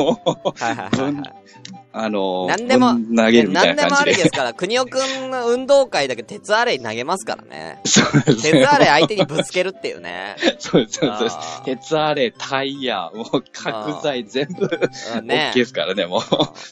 [1.99, 4.11] あの、なんでも投げるみたい何でもあな感じで。
[4.11, 7.81] りですから、国尾くんの運動会だけ鉄アレイ投げますからね。
[7.87, 10.37] そうです鉄アレイ相手にぶつけるっていうね。
[10.61, 11.65] そうです、そうですあー。
[11.65, 14.69] 鉄あれ、タイヤ、もう角材全部、
[15.17, 16.21] うんね OK ですからね、もう。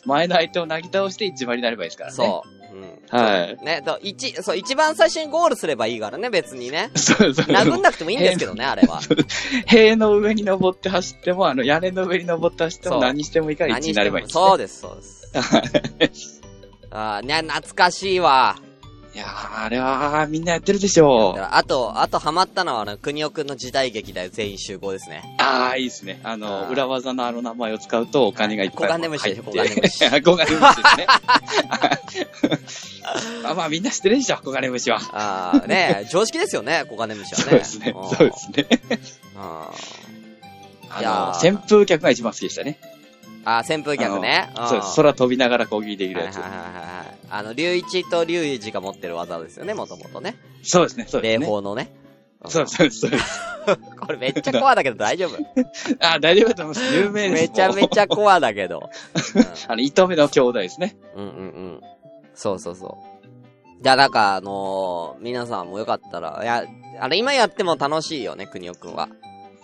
[0.04, 2.16] 前の相手をなぎ倒して一番になればいいですからね。
[2.16, 2.63] そう。
[2.74, 3.18] うん。
[3.18, 6.90] はいね、と一、そう、一番最初にゴールすればいいからね、別にね。
[6.94, 6.98] う。
[6.98, 7.46] そうそう。
[7.46, 9.00] 殴んなくてもいいんですけどね、あれは。
[9.66, 14.44] 塀の上に登って走っても、あの、屋根の上に登って走っても何してもいいから1になればいいんです、ね。
[14.44, 14.96] そうです、そう
[15.98, 16.42] です。
[16.90, 18.56] ああ、ね、懐かしいわ。
[19.14, 21.40] いやー、あれは、みんなやってるでしょう。
[21.52, 25.22] あと、あとハマったのは、あの、国尾くんの時代劇だよ、全員集合ですね。
[25.38, 26.18] ああ、いいですね。
[26.24, 31.06] あの、裏技のあの名前を使うとお金がいっぱい小金虫でしょ小金虫 小金虫ですね。
[33.44, 35.00] ま あまあみんな知ってるでしょ、小金虫は。
[35.12, 37.44] ああ、ね常識ですよね、小金虫はね。
[37.44, 37.90] そうですね。
[37.90, 38.66] んそうですね。
[39.36, 39.70] あ
[40.90, 42.78] あいやの、ー扇風客が一番好きでしたね。
[43.44, 44.50] あー、扇風客ね。
[44.68, 44.96] そうです。
[44.96, 46.58] 空飛びながら攻撃できるやつはいはい。
[46.58, 46.70] はいは
[47.04, 47.16] い。
[47.30, 50.36] あの、龍一と龍一が持ってる技ですよね、もともとね。
[50.62, 51.46] そうですね、そうで霊すね。
[51.46, 51.90] 法のね。
[52.46, 53.10] そうそうそう。
[54.00, 55.38] これめっちゃコアだけど大丈夫？
[56.00, 56.94] あ、大丈夫だと思います。
[56.94, 57.42] 有名です。
[57.42, 58.90] めちゃめちゃコアだけど。
[59.68, 60.96] あの、糸目の兄弟ですね。
[61.16, 61.80] うん、うんうんうん。
[62.34, 63.82] そうそうそう。
[63.82, 66.64] じゃあなんかあのー皆さんもよかったら、いや、
[67.00, 69.08] あれ今やっても楽しいよね、国尾くんは。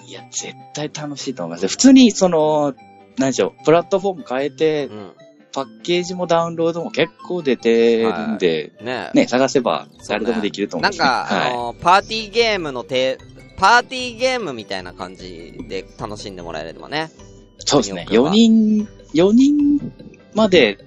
[0.06, 1.68] いや、絶対楽しいと思います。
[1.68, 2.74] 普通に、その、
[3.20, 5.12] 何でしょう、プラットフォーム変えてう、ん。
[5.52, 11.08] パッケージもダウンロードも結構出てるんで、ねね、探せば誰でもできると思うんですね。
[11.08, 11.52] なんか、あはい。
[11.52, 13.18] のーパーティーゲームのて、
[13.56, 17.10] パーティーゲームみたいな感じで楽しんでもらえればね。
[17.58, 18.06] そうですね。
[18.08, 19.92] 4国尾くんは人、4人
[20.34, 20.78] まで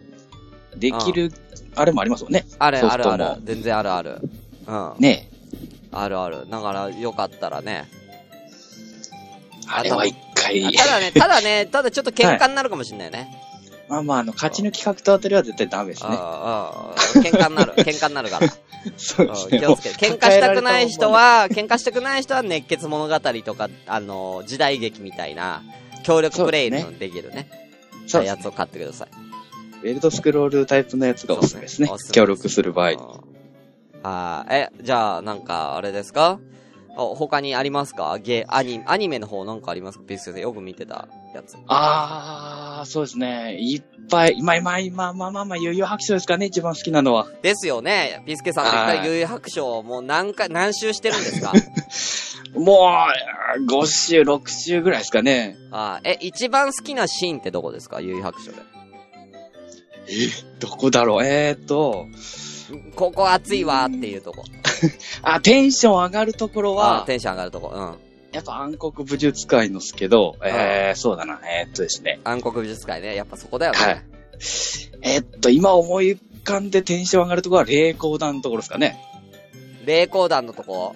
[0.78, 1.32] できる、
[1.76, 2.46] あれもありますもんね。
[2.58, 3.42] あるソフトもあるある。
[3.44, 4.22] 全然あるある。
[4.66, 4.94] うん。
[5.00, 5.30] ね。
[5.92, 6.50] あるある。
[6.50, 7.86] だから、よかったらね。
[9.68, 13.30] あれは一回あ、ただね、 ただね、ただちょっと喧嘩になるかもしれないね。
[13.90, 16.10] まあまあ、あの、勝ち抜き格闘あたりは絶対ダメですね。
[16.12, 17.74] ああ、ああ喧嘩になる。
[17.84, 18.48] 喧嘩になるから。
[18.98, 19.96] そううん気をつけて。
[19.96, 25.64] 喧嘩したくない人、は、 喧嘩したくない人は熱血物語とか、あの、時代劇みたいな、
[26.04, 27.48] 協力プレイのできるね。
[28.08, 29.88] そうですねやつを買ってください。
[29.88, 32.06] エルドスクロールタイプのやつがおすすめですねおす。
[32.06, 32.92] すめ協力する場合。
[32.92, 33.34] うん
[34.04, 34.54] はい。
[34.54, 36.40] え、じゃあ、なんか、あれですか
[36.96, 38.18] あ他にありますか？
[38.20, 39.98] ゲアニ、アニメの方なんかあります？
[39.98, 41.56] かビスケさんよく見てたやつ。
[41.68, 43.58] あー、そうですね。
[43.60, 47.28] いっぱい、今、今、今、まあまあまあ、悠々白書ですかね、一番好きなのは。
[47.42, 48.22] ですよね。
[48.28, 51.54] ビスケさん、はい一回、悠々白書、もう何回、何周してるんですか
[52.56, 52.90] も
[53.58, 55.58] う、5週、6週ぐらいですかね。
[55.72, 58.58] あえ、一番好きなシーンってどこですか悠々白書で。
[60.10, 60.12] え
[60.60, 62.08] どこだろうえーと、
[62.96, 64.44] ここ熱いわーっていうとこ。
[65.24, 67.72] あ、テンション上がるところあは、テンション上がるとこ。
[67.74, 67.96] うん。
[68.32, 72.20] やっぱ暗黒武術会のですけど、えー、そうだな、えーっとですね。
[72.24, 73.16] 暗黒美術界ね。
[73.16, 73.80] やっぱそこだよね。
[73.80, 74.02] はい。
[75.02, 79.00] えーっと、今思い浮かんでテンション上がるところは霊光団のところですかね。
[79.86, 80.96] 霊光団のとこ？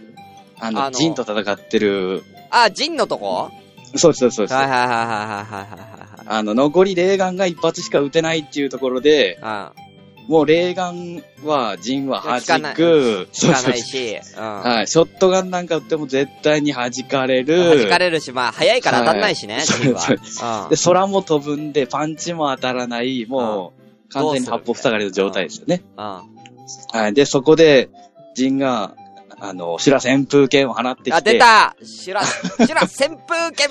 [0.59, 3.51] あの、あのジンと戦ってる、あ、ジンのとこ？
[3.95, 4.53] そうです、そうです。
[4.53, 9.86] はいはいはいはいはいはいはいあの、残り霊眼が一発しか撃てないっていうところで、はい。
[10.27, 13.27] もう霊眼は、ジンは弾く、うん。
[13.31, 14.43] そうそう聞かないし、うん。
[14.43, 14.87] はい。
[14.87, 17.77] ショットガンなんか撃っても絶対に弾かれる。
[17.79, 20.67] 弾かれるし、まあ、早いから当たんないしね、はいは。
[20.69, 23.73] で、空も飛ぶんで、パンチも当たらない、も
[24.09, 25.81] う、完全に八方塞がりの状態ですよね。
[25.97, 26.03] うん。
[26.03, 27.13] はい。
[27.13, 27.89] で、そこで、
[28.35, 28.95] ジンが、
[29.39, 31.13] あの、修羅旋風剣を放ってきて。
[31.13, 33.69] あ、出たシュラ、シュラ旋風剣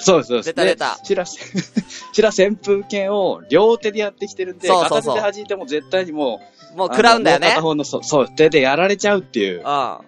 [0.00, 0.46] そうです、そうです。
[0.46, 1.04] 出た出たで。
[1.04, 6.40] 修羅、修羅旋風剣を両手でやってきてるんで、そうそうそう片手で弾いても絶対にも
[6.74, 7.62] う、もう食らうんだよね片。
[7.62, 9.60] 方の、そう、そう、手でやられちゃうっていうう。
[9.60, 9.98] ん。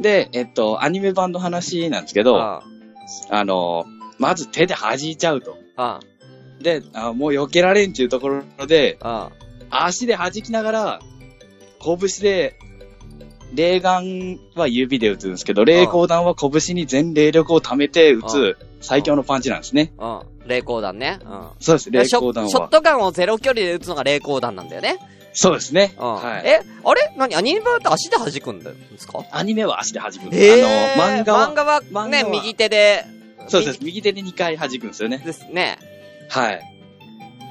[0.00, 2.40] で、えっと、アニメ版の話なんですけど、うん。
[2.40, 3.84] あの、
[4.18, 5.56] まず手で弾いちゃうと。
[5.76, 6.62] うん。
[6.62, 9.28] で、あもう避けられんっていうところで、うん。
[9.70, 11.00] 足で弾きながら、
[11.82, 12.56] 拳で、
[13.54, 19.92] 霊眼は指で撃つんですけど、霊光弾は拳に全霊力を溜めて撃つ最強のパンチなんですね。
[19.98, 20.20] うん。
[20.46, 21.18] 霊光弾ね。
[21.24, 21.42] うん。
[21.58, 22.50] そうです、霊光弾は。
[22.50, 24.98] ショットガンをゼロ距離で撃つのが霊光弾なんだよね。
[25.32, 25.94] そうですね。
[25.98, 26.14] うん。
[26.14, 26.42] はい。
[26.44, 27.12] え、あれ？
[27.16, 27.36] 何？
[27.36, 29.24] アニメ版って足で弾くんですか？
[29.30, 30.58] アニメは足で弾くんです。
[30.58, 33.04] えあの、漫画は、漫画はね、漫画は右手で。
[33.48, 33.78] そうです。
[33.82, 35.18] 右手で2回弾くんですよね。
[35.24, 35.78] ですね。
[36.28, 36.60] はい。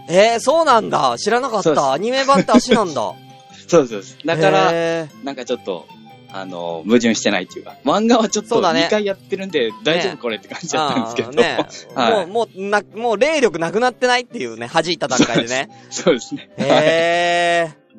[0.09, 1.15] えー、そうなんだ。
[1.17, 1.93] 知らなかった。
[1.93, 3.13] アニメ版って足なんだ。
[3.69, 4.17] そうです。
[4.25, 5.87] だから、へなんかちょっと、
[6.31, 11.31] あの、矛盾してないっていうか、漫画はちょっとそうだね2回やってるんで、大丈夫ねこれって感じーだったんですけど。
[11.31, 11.57] ね
[11.95, 15.69] はいもう、もう、な、もう霊力なくなってないっていうね、弾いた段階でね。
[15.89, 16.49] そうですね。
[16.57, 17.89] へー。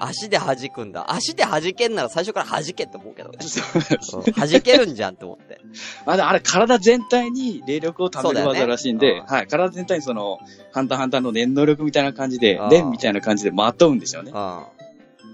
[0.00, 1.12] 足で弾くんだ。
[1.12, 3.38] 足で弾けんなら最初から弾けって思うけどね。
[3.40, 5.60] そうですうん弾けるんじゃんって思って。
[6.06, 10.38] まだあれ体全体に霊力を貯める技らしいんで、うんはい、体全体にその、
[10.72, 14.34] ハンターハンターの念能力みたいな感じでうん、念みたいな感じでまとうんですよねう。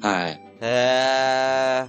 [0.09, 0.13] ん。
[0.13, 0.41] はい。
[0.61, 1.87] へ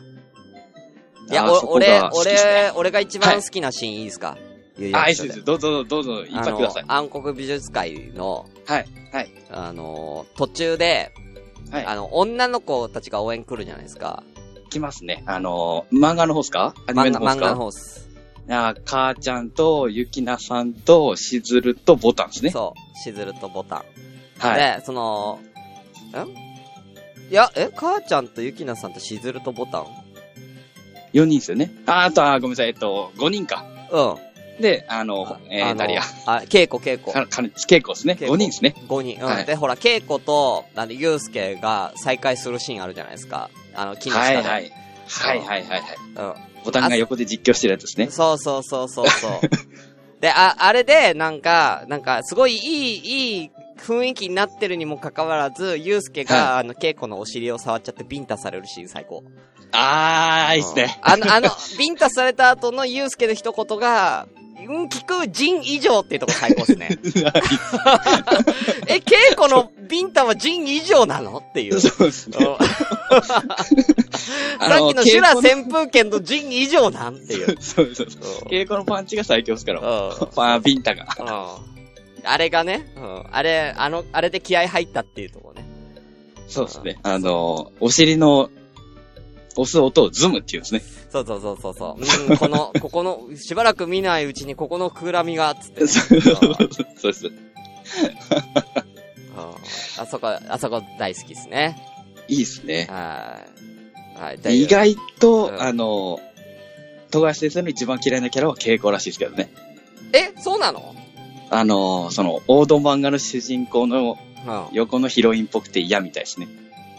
[1.30, 1.32] ー。
[1.32, 4.38] いや、俺俺ね、俺が一番好きなシーンいいですか？
[4.78, 5.43] 有あ、いいです。
[5.43, 6.84] どうぞ、どうぞ、いっぱいください。
[6.88, 11.12] 暗黒美術界の、はい、はい、あの、途中で、
[11.71, 11.86] はい。
[11.86, 14.23] あの、女の子たちが応援来るじゃないですか。
[14.69, 15.23] 来ますね。
[15.25, 16.75] あのー、漫画の方っすか？
[16.86, 18.04] アニメ漫画、漫画のの方っすか？
[18.04, 18.10] 方っす。
[18.47, 22.51] あ母ちゃんと、ゆきなさんと、しずると、ボタンですね。
[22.51, 22.97] そう。
[22.99, 23.84] しずるとボタン。
[24.38, 24.60] はい。
[24.80, 25.39] で、その、
[26.13, 26.44] ん？
[27.29, 29.85] いや、え、母ちゃんとゆきなさんとしずるとボタン
[31.13, 31.71] ？4人ですよね。
[31.85, 33.65] あ、あと、あ、ごめんなさい、えっと、5人か。
[33.91, 34.01] う
[34.59, 34.61] ん。
[34.61, 36.01] で、あの、えー、あの誰や？
[36.25, 37.11] あ、稽古稽古。
[37.11, 38.13] か、か、稽古ですね。
[38.13, 38.75] 稽古5人ですね。
[38.88, 39.21] 5人。
[39.21, 39.27] うん。
[39.27, 43.49] はいで、ほら、稽古と、なんで、ゆうすけが再会するシーンあるじゃないですか。
[43.73, 44.35] あの、木の下で。
[44.38, 44.71] はいはい。
[45.07, 45.81] はいはいはいはい。
[45.81, 48.11] うボタンが横で実況してるやつですねん。。
[48.11, 50.21] そうそうそうそうそう。
[50.21, 59.23] で、あ、あれで、なんか、なんか、すごいいい、いい雰囲気になってるにもかかわらず、ゆうすけが、あの、稽古のお尻を触っちゃってビンタされるシーン最高。
[59.71, 60.97] あー、いいっすね。
[61.01, 64.27] あの、あの、ビンタされた後のゆうすけの一言が、
[64.67, 66.89] うん、聞く人以上っていうとこ最高ですね。
[68.88, 71.79] え、稽古のビンタは人以上なのっていう。
[71.79, 72.38] そうですね。
[72.39, 72.57] うん
[74.59, 77.57] さっきの修羅旋風剣の人以上なんっていう。
[77.61, 78.21] そうそうそう。
[78.43, 79.81] うん稽古のパンチが最強ですから。
[79.81, 81.05] うん パン、ビンタが。
[82.25, 85.65] うんあれがね、うん、あれ、あの、あれで気合入ったっていうところね。
[86.47, 86.97] そうですね。
[87.03, 88.49] あの、お尻の、
[89.57, 90.81] 押す音をズムって言うんですね。
[91.09, 92.31] そうそうそうそうそう。
[92.31, 96.17] うん、この、 ここの、しばらく見ないうちにここの膨らみが、つってね、そう
[97.03, 97.27] です。
[97.27, 97.35] うん
[99.97, 101.77] あそこ、あそこ大好きですね。
[102.27, 102.88] いいっすね。
[102.89, 103.39] は
[104.17, 104.19] い。
[104.19, 104.38] はい。
[104.39, 106.19] で意外と、うんあの、
[107.11, 109.51] 富樫先生の一番嫌いなキャラは稽古らしいですけどね。
[110.13, 110.94] え、そうなの？
[111.49, 114.17] あの、その、王道漫画の主人公の
[114.71, 116.47] 横のヒロインっぽくて嫌みたいですね。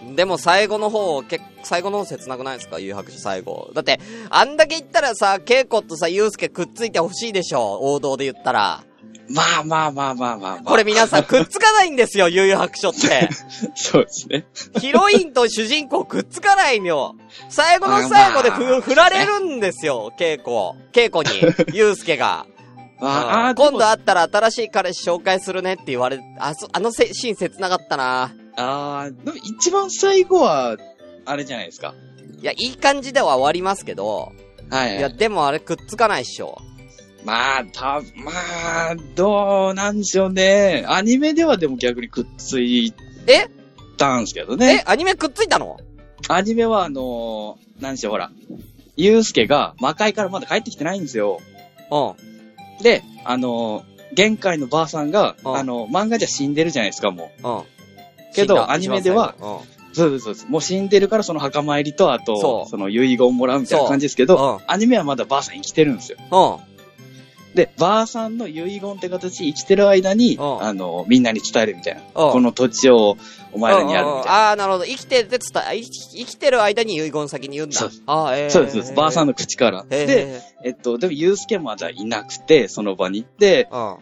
[0.06, 0.16] うん。
[0.16, 2.78] でも最後の方、結最後の方切なくないですか？
[2.78, 3.70] 誘白書最後。
[3.74, 3.98] だって、
[4.30, 7.80] あんだけ言ったらさ、稽古とさ、ゆうすけくっついてほしいでしょ？
[7.80, 8.84] 王道で言ったら。
[9.28, 10.62] まあまあまあまあまあまあ。
[10.64, 13.28] これ皆さんくっつかないんですよ、悠々白書って。
[13.74, 14.46] そうですね。
[14.78, 17.16] ヒロインと主人公くっつかないのよ。
[17.48, 20.80] 最後の最後でふ、まあ振られるんですよ、稽古。
[20.92, 22.46] 稽古に、ゆうすけが。
[23.00, 28.34] ああ、今度あ、会ったら新しい彼氏紹介するねって言われ、あそ、あのせシーン切なかったな。
[28.56, 30.76] ああ、でも一番最後は、
[31.26, 31.94] あれじゃないですか。
[32.40, 34.32] いや、いい感じでは終わりますけど、
[34.70, 34.96] はい。
[34.96, 36.58] いや、でもあれくっつかないっしょ。
[37.24, 40.84] まあ、た、まあ、どうなんでしょうね。
[40.86, 42.94] アニメではでも逆にくっつい
[43.26, 43.48] え
[43.96, 44.56] たんですけどえ？
[44.56, 44.84] ね。
[44.86, 45.76] アニメくっついたの？
[46.28, 48.30] アニメはあのー、なんでしょう、ほら。
[48.96, 51.40] ゆうすけが魔界からまだ帰ってきてないんですよ。
[51.90, 52.35] うん。
[52.82, 53.84] で、あのー、
[54.14, 57.48] 玄海のばあさんが、うんあの、漫画じゃ死んでるじゃないですか、もう。
[57.48, 57.62] うん。
[58.34, 59.34] けどアニメでは、
[59.92, 60.46] そうです、そうです。
[60.48, 66.18] もう死んでるからその墓参りと、あそと、うその遺言もらうみたいな感じですけど、アニメはまだばあさん生きてるんですよ。
[67.56, 72.00] で、ばあさんの遺言って形で生きてる間に、うんあの、みんなに伝えるみたいな。
[72.00, 73.16] うんこの土地を
[73.52, 74.32] お前らにやるみたいな。
[74.32, 74.84] ああー、なるほど。
[74.84, 75.40] 生きてて伝
[75.72, 77.78] え、生き生きてる間に遺言先に言うんだ。
[77.78, 78.94] そうああ、ええそうです、そうです。
[78.94, 79.84] ばあさんの口から。
[79.88, 83.24] で、えっと、でも、ゆうすけまだいなくて、その場に。
[83.38, 83.96] で、うん。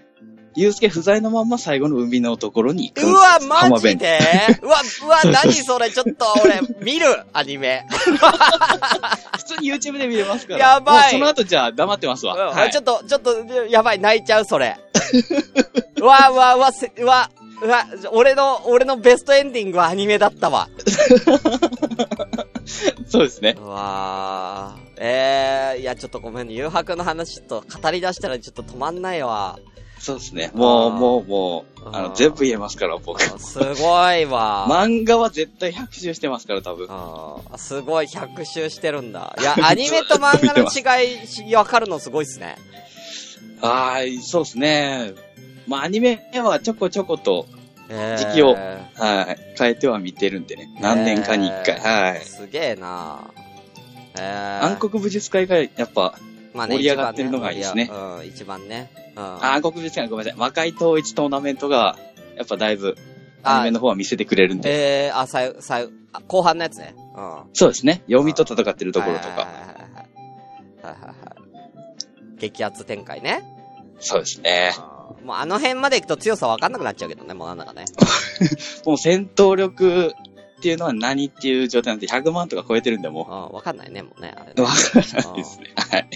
[0.57, 3.07] ゆうすけ不在のまんま最後の海のところに行く。
[3.07, 4.21] うわ、マジで？
[4.63, 7.87] うわ、うわ、何それ、ちょっと俺、見る、アニメ。
[9.37, 10.61] 普通に YouTube で見れますから。
[10.61, 12.51] やばいその後じゃあ黙ってますわ。
[12.51, 14.77] うんはいちょっと、ちょっと、やばい、泣いちゃう、それ。
[16.01, 17.31] うわ、うわ、うわ、せうわ、
[17.63, 20.69] うわ、俺の、俺のベストエンディングはアニメだったわ。
[23.09, 23.57] そうですね。
[23.59, 26.55] うわーえー、いや、ちょっとごめんね。
[26.55, 29.59] 誘白の話ちょっと語り出したらちょっと止まんないわ。
[30.05, 30.51] そうですね。
[30.53, 33.23] もう、もう、もう、あの、全部言えますから、僕。
[33.23, 34.67] すごいわ。
[34.69, 36.89] 漫画は絶対100周してますから、多分。
[36.91, 39.35] あーすごい、100周してるんだ。
[39.41, 42.57] いや、 アニメと漫画の違いし、わかるのすごいっすね。
[43.63, 45.15] ああ、そうですね。
[45.67, 47.47] まあ、アニメはちょこちょこと、
[47.89, 50.69] えー時期をはい、変えては見てるんでね。
[50.81, 51.77] 何年かに一回。
[51.77, 52.21] えーはい。
[52.21, 53.21] すげえな
[54.19, 56.19] えー、暗黒武術会が、やっぱ、
[56.55, 57.91] まあね、盛り上がってるのがいいですね。
[57.93, 58.91] うん、一番ね。
[59.17, 60.39] うん、あ、国別館ごめんなさい。
[60.39, 61.99] 魔界統一トーナメントが、
[62.37, 62.97] やっぱだいぶ、
[63.43, 65.07] アニメの方は見せてくれるんで。
[65.07, 65.93] えー、あ、最後、
[66.29, 66.95] 後半のやつね。
[67.17, 67.43] うん。
[67.53, 68.03] そうですね。
[68.07, 69.29] 読みと戦ってるところとか。
[69.29, 69.45] はい
[70.87, 72.39] はいはい。
[72.39, 73.43] 激アツ展開ね。
[73.99, 74.73] そうですね。
[75.25, 77.85] もうあの辺まで行くと強さ分かんなくなっちゃうけどね、もうなんだかね。
[78.85, 80.15] もう戦闘力
[80.59, 83.55] っていうのは何っていう状態なんで100万とか超えてるんで、もう。
[83.55, 84.35] 分かんないね、もうね。
[84.37, 85.73] あれ、ね、分からないですね。
[85.77, 86.09] はい。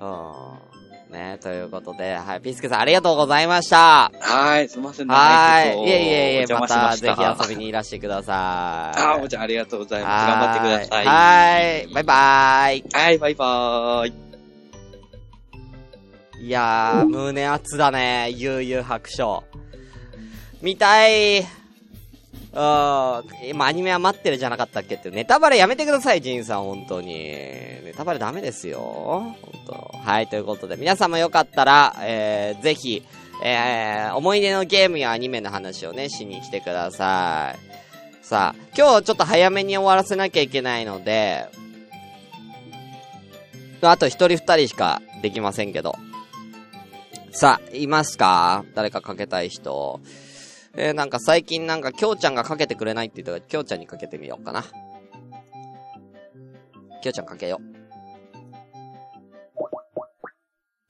[0.00, 0.70] うん。
[1.12, 4.12] ね、ということで、はい、ピースケさんありがとうございました。
[4.20, 5.08] はい、すみません。
[5.08, 5.78] はい。
[5.78, 6.90] いえいえいえ、また。
[6.90, 8.36] たぜひ遊びにいらしてください。
[9.00, 10.26] あー、もちろんありがとうございます。
[10.28, 11.06] 頑張ってください。
[11.06, 11.86] はい。
[11.94, 12.84] バイバイ。
[12.92, 14.08] はい、バイバー
[16.40, 16.46] イ。
[16.46, 19.42] いやー、胸熱だね、悠々白書。
[20.62, 21.59] 見たい。
[22.52, 23.48] うん。
[23.48, 25.10] 今アニメは待ってるじゃなかったっけって。
[25.10, 27.14] ネタバレやめてください、ジンさん、本当に。
[27.14, 28.78] ネタバレダメですよ。
[28.80, 29.36] 本
[29.66, 29.90] 当。
[29.98, 33.02] はい、ということで、皆さんもよかったら、えー、ぜひ、
[33.42, 37.58] えー、思い出のゲームやアニメの話をね、しに来てください。
[38.24, 41.46] さあ、今日ちょっと早めに終わらせなきゃいけないので、
[43.82, 45.96] あと一人二人しかできませんけど。
[47.32, 48.64] さあ、いますか？
[48.74, 50.00] 誰かかけたい人。
[50.76, 54.62] えー、なんか最近なんか、きょうちゃんがかけてくれないって言ったから、きょうちゃんにかけてみようかな。
[57.02, 57.62] きょうちゃんかけよう。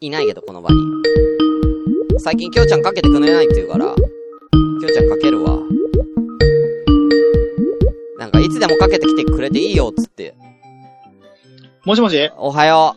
[0.00, 0.76] いないけど、この場に。
[2.18, 3.94] 最近きょうちゃんかけてくれないって言うから、きょ
[4.86, 5.58] うちゃんかけるわ。
[8.18, 10.34] なんか、いつでもかけてきてくれていいよ、つって。
[11.86, 12.30] もしもし？
[12.36, 12.96] おはよ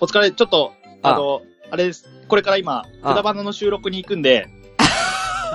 [0.00, 2.08] お疲れ、ちょっと、ああの、あれです。
[2.28, 4.48] これから今、あくだばなの収録に行くんで、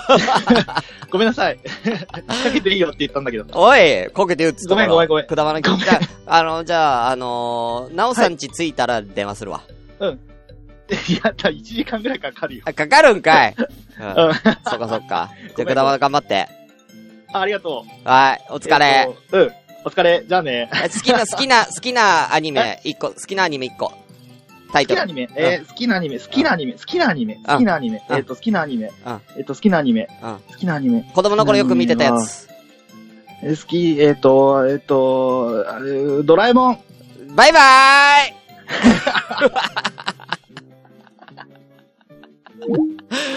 [1.10, 1.58] ごめんなさい。
[1.58, 3.44] かけていいよって言ったんだけど。
[3.44, 3.48] う。
[3.54, 5.78] おいかけて打つごめんごめんごめんくだばなきゃあ、
[6.26, 9.62] あの、じゃあ、あのー、なおさんち着いたら電話するわ。
[11.24, 12.64] やった、1時間ぐらいかかるよ。
[12.66, 13.56] あ、かかるんかい。
[14.00, 14.28] うん。
[14.28, 14.34] うん。
[14.34, 15.32] そっかそっか。
[15.56, 16.48] じゃあ、くだばな頑張って。
[17.34, 18.08] あありがとう。
[18.08, 18.86] はい、お疲れ。
[18.86, 19.52] えっとうん。
[19.86, 20.24] お疲れ。
[20.28, 20.70] じゃあね。
[20.74, 23.94] え好きな、好きな、好きなアニメ、 一個、好きなアニメ一個。
[24.76, 25.02] タイトル。
[25.02, 28.18] 好きなアニメ、えー好きなアニメ、好きなアニメ、好きなアニメ、好きなアニメ、うん。
[28.18, 28.92] えっと、好きなアニメ。
[29.06, 30.36] うん、えっと、好きなアニメ、うん。
[30.36, 32.50] 好きなアニメ、子供の頃よく見てたやつ。
[33.42, 35.64] えー好き、えっと、えっと、
[36.24, 36.78] ドラえもん。
[37.36, 37.62] バイバー
[38.32, 38.36] イ。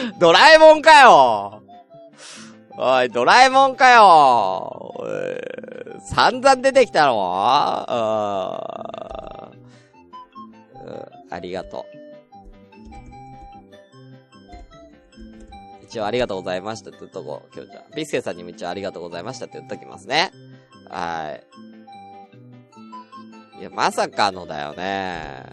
[0.18, 1.62] ドラえもんかよ。
[2.76, 4.92] おい、ドラえもんかよ。
[6.02, 7.14] 散々出てきたろ。
[7.88, 7.98] うん
[10.92, 11.98] うんありがとう。
[15.84, 17.84] 一応ありがとうございましたって言っとこう、きょうちゃん。
[17.96, 20.30] ビスケさんにも一応ありがとうございましたって言っときますね。
[20.90, 21.38] は
[23.56, 23.60] い。
[23.60, 25.44] いや、まさかのだよね。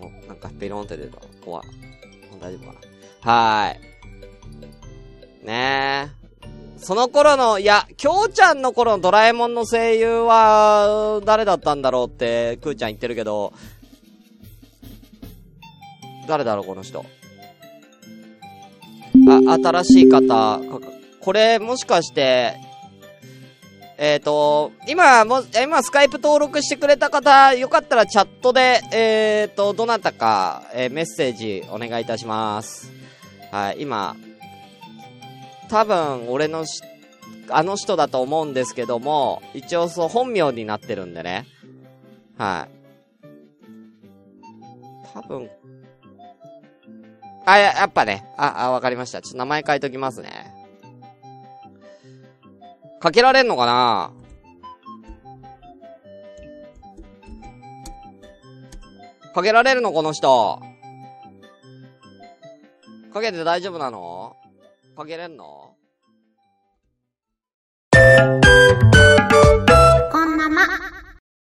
[0.00, 1.20] お、なんかペロンって出た。
[1.44, 1.66] 怖い。
[2.40, 2.74] 大丈夫か
[3.24, 3.32] な。
[3.32, 5.46] はーい。
[5.46, 6.27] ねえ。
[6.80, 13.52] その頃の、いや、きょうちゃんの頃のドラえもんの声優は、誰だったんだろうって、くーちゃん言ってるけど、
[16.26, 17.04] 誰だろう、この人。
[19.28, 20.60] あ、新しい方、
[21.20, 22.56] これ、もしかして、
[24.00, 32.92] えっ、と、今、も、今、スカイプ登録してくれた方、よかったらチャットで、えっ、と、どなたか、えーメッセージお願いいたします。
[33.50, 34.14] はい、今、
[35.68, 36.82] 多分、俺のし、
[37.50, 41.46] あの人だと思うんですけども、一応そう、本名になってるんでね。
[42.36, 42.68] は
[43.22, 43.28] い。
[45.14, 45.50] 多分、
[47.44, 48.26] あ、や、やっぱね。
[48.36, 49.22] あ、あ、わかりました。
[49.22, 50.54] ちょっと名前変えときますね。
[53.00, 54.10] かけられんのかな？
[59.34, 60.60] かけられるのこの人。
[63.12, 64.27] かけて大丈夫なの？
[64.98, 65.67] かけれんの？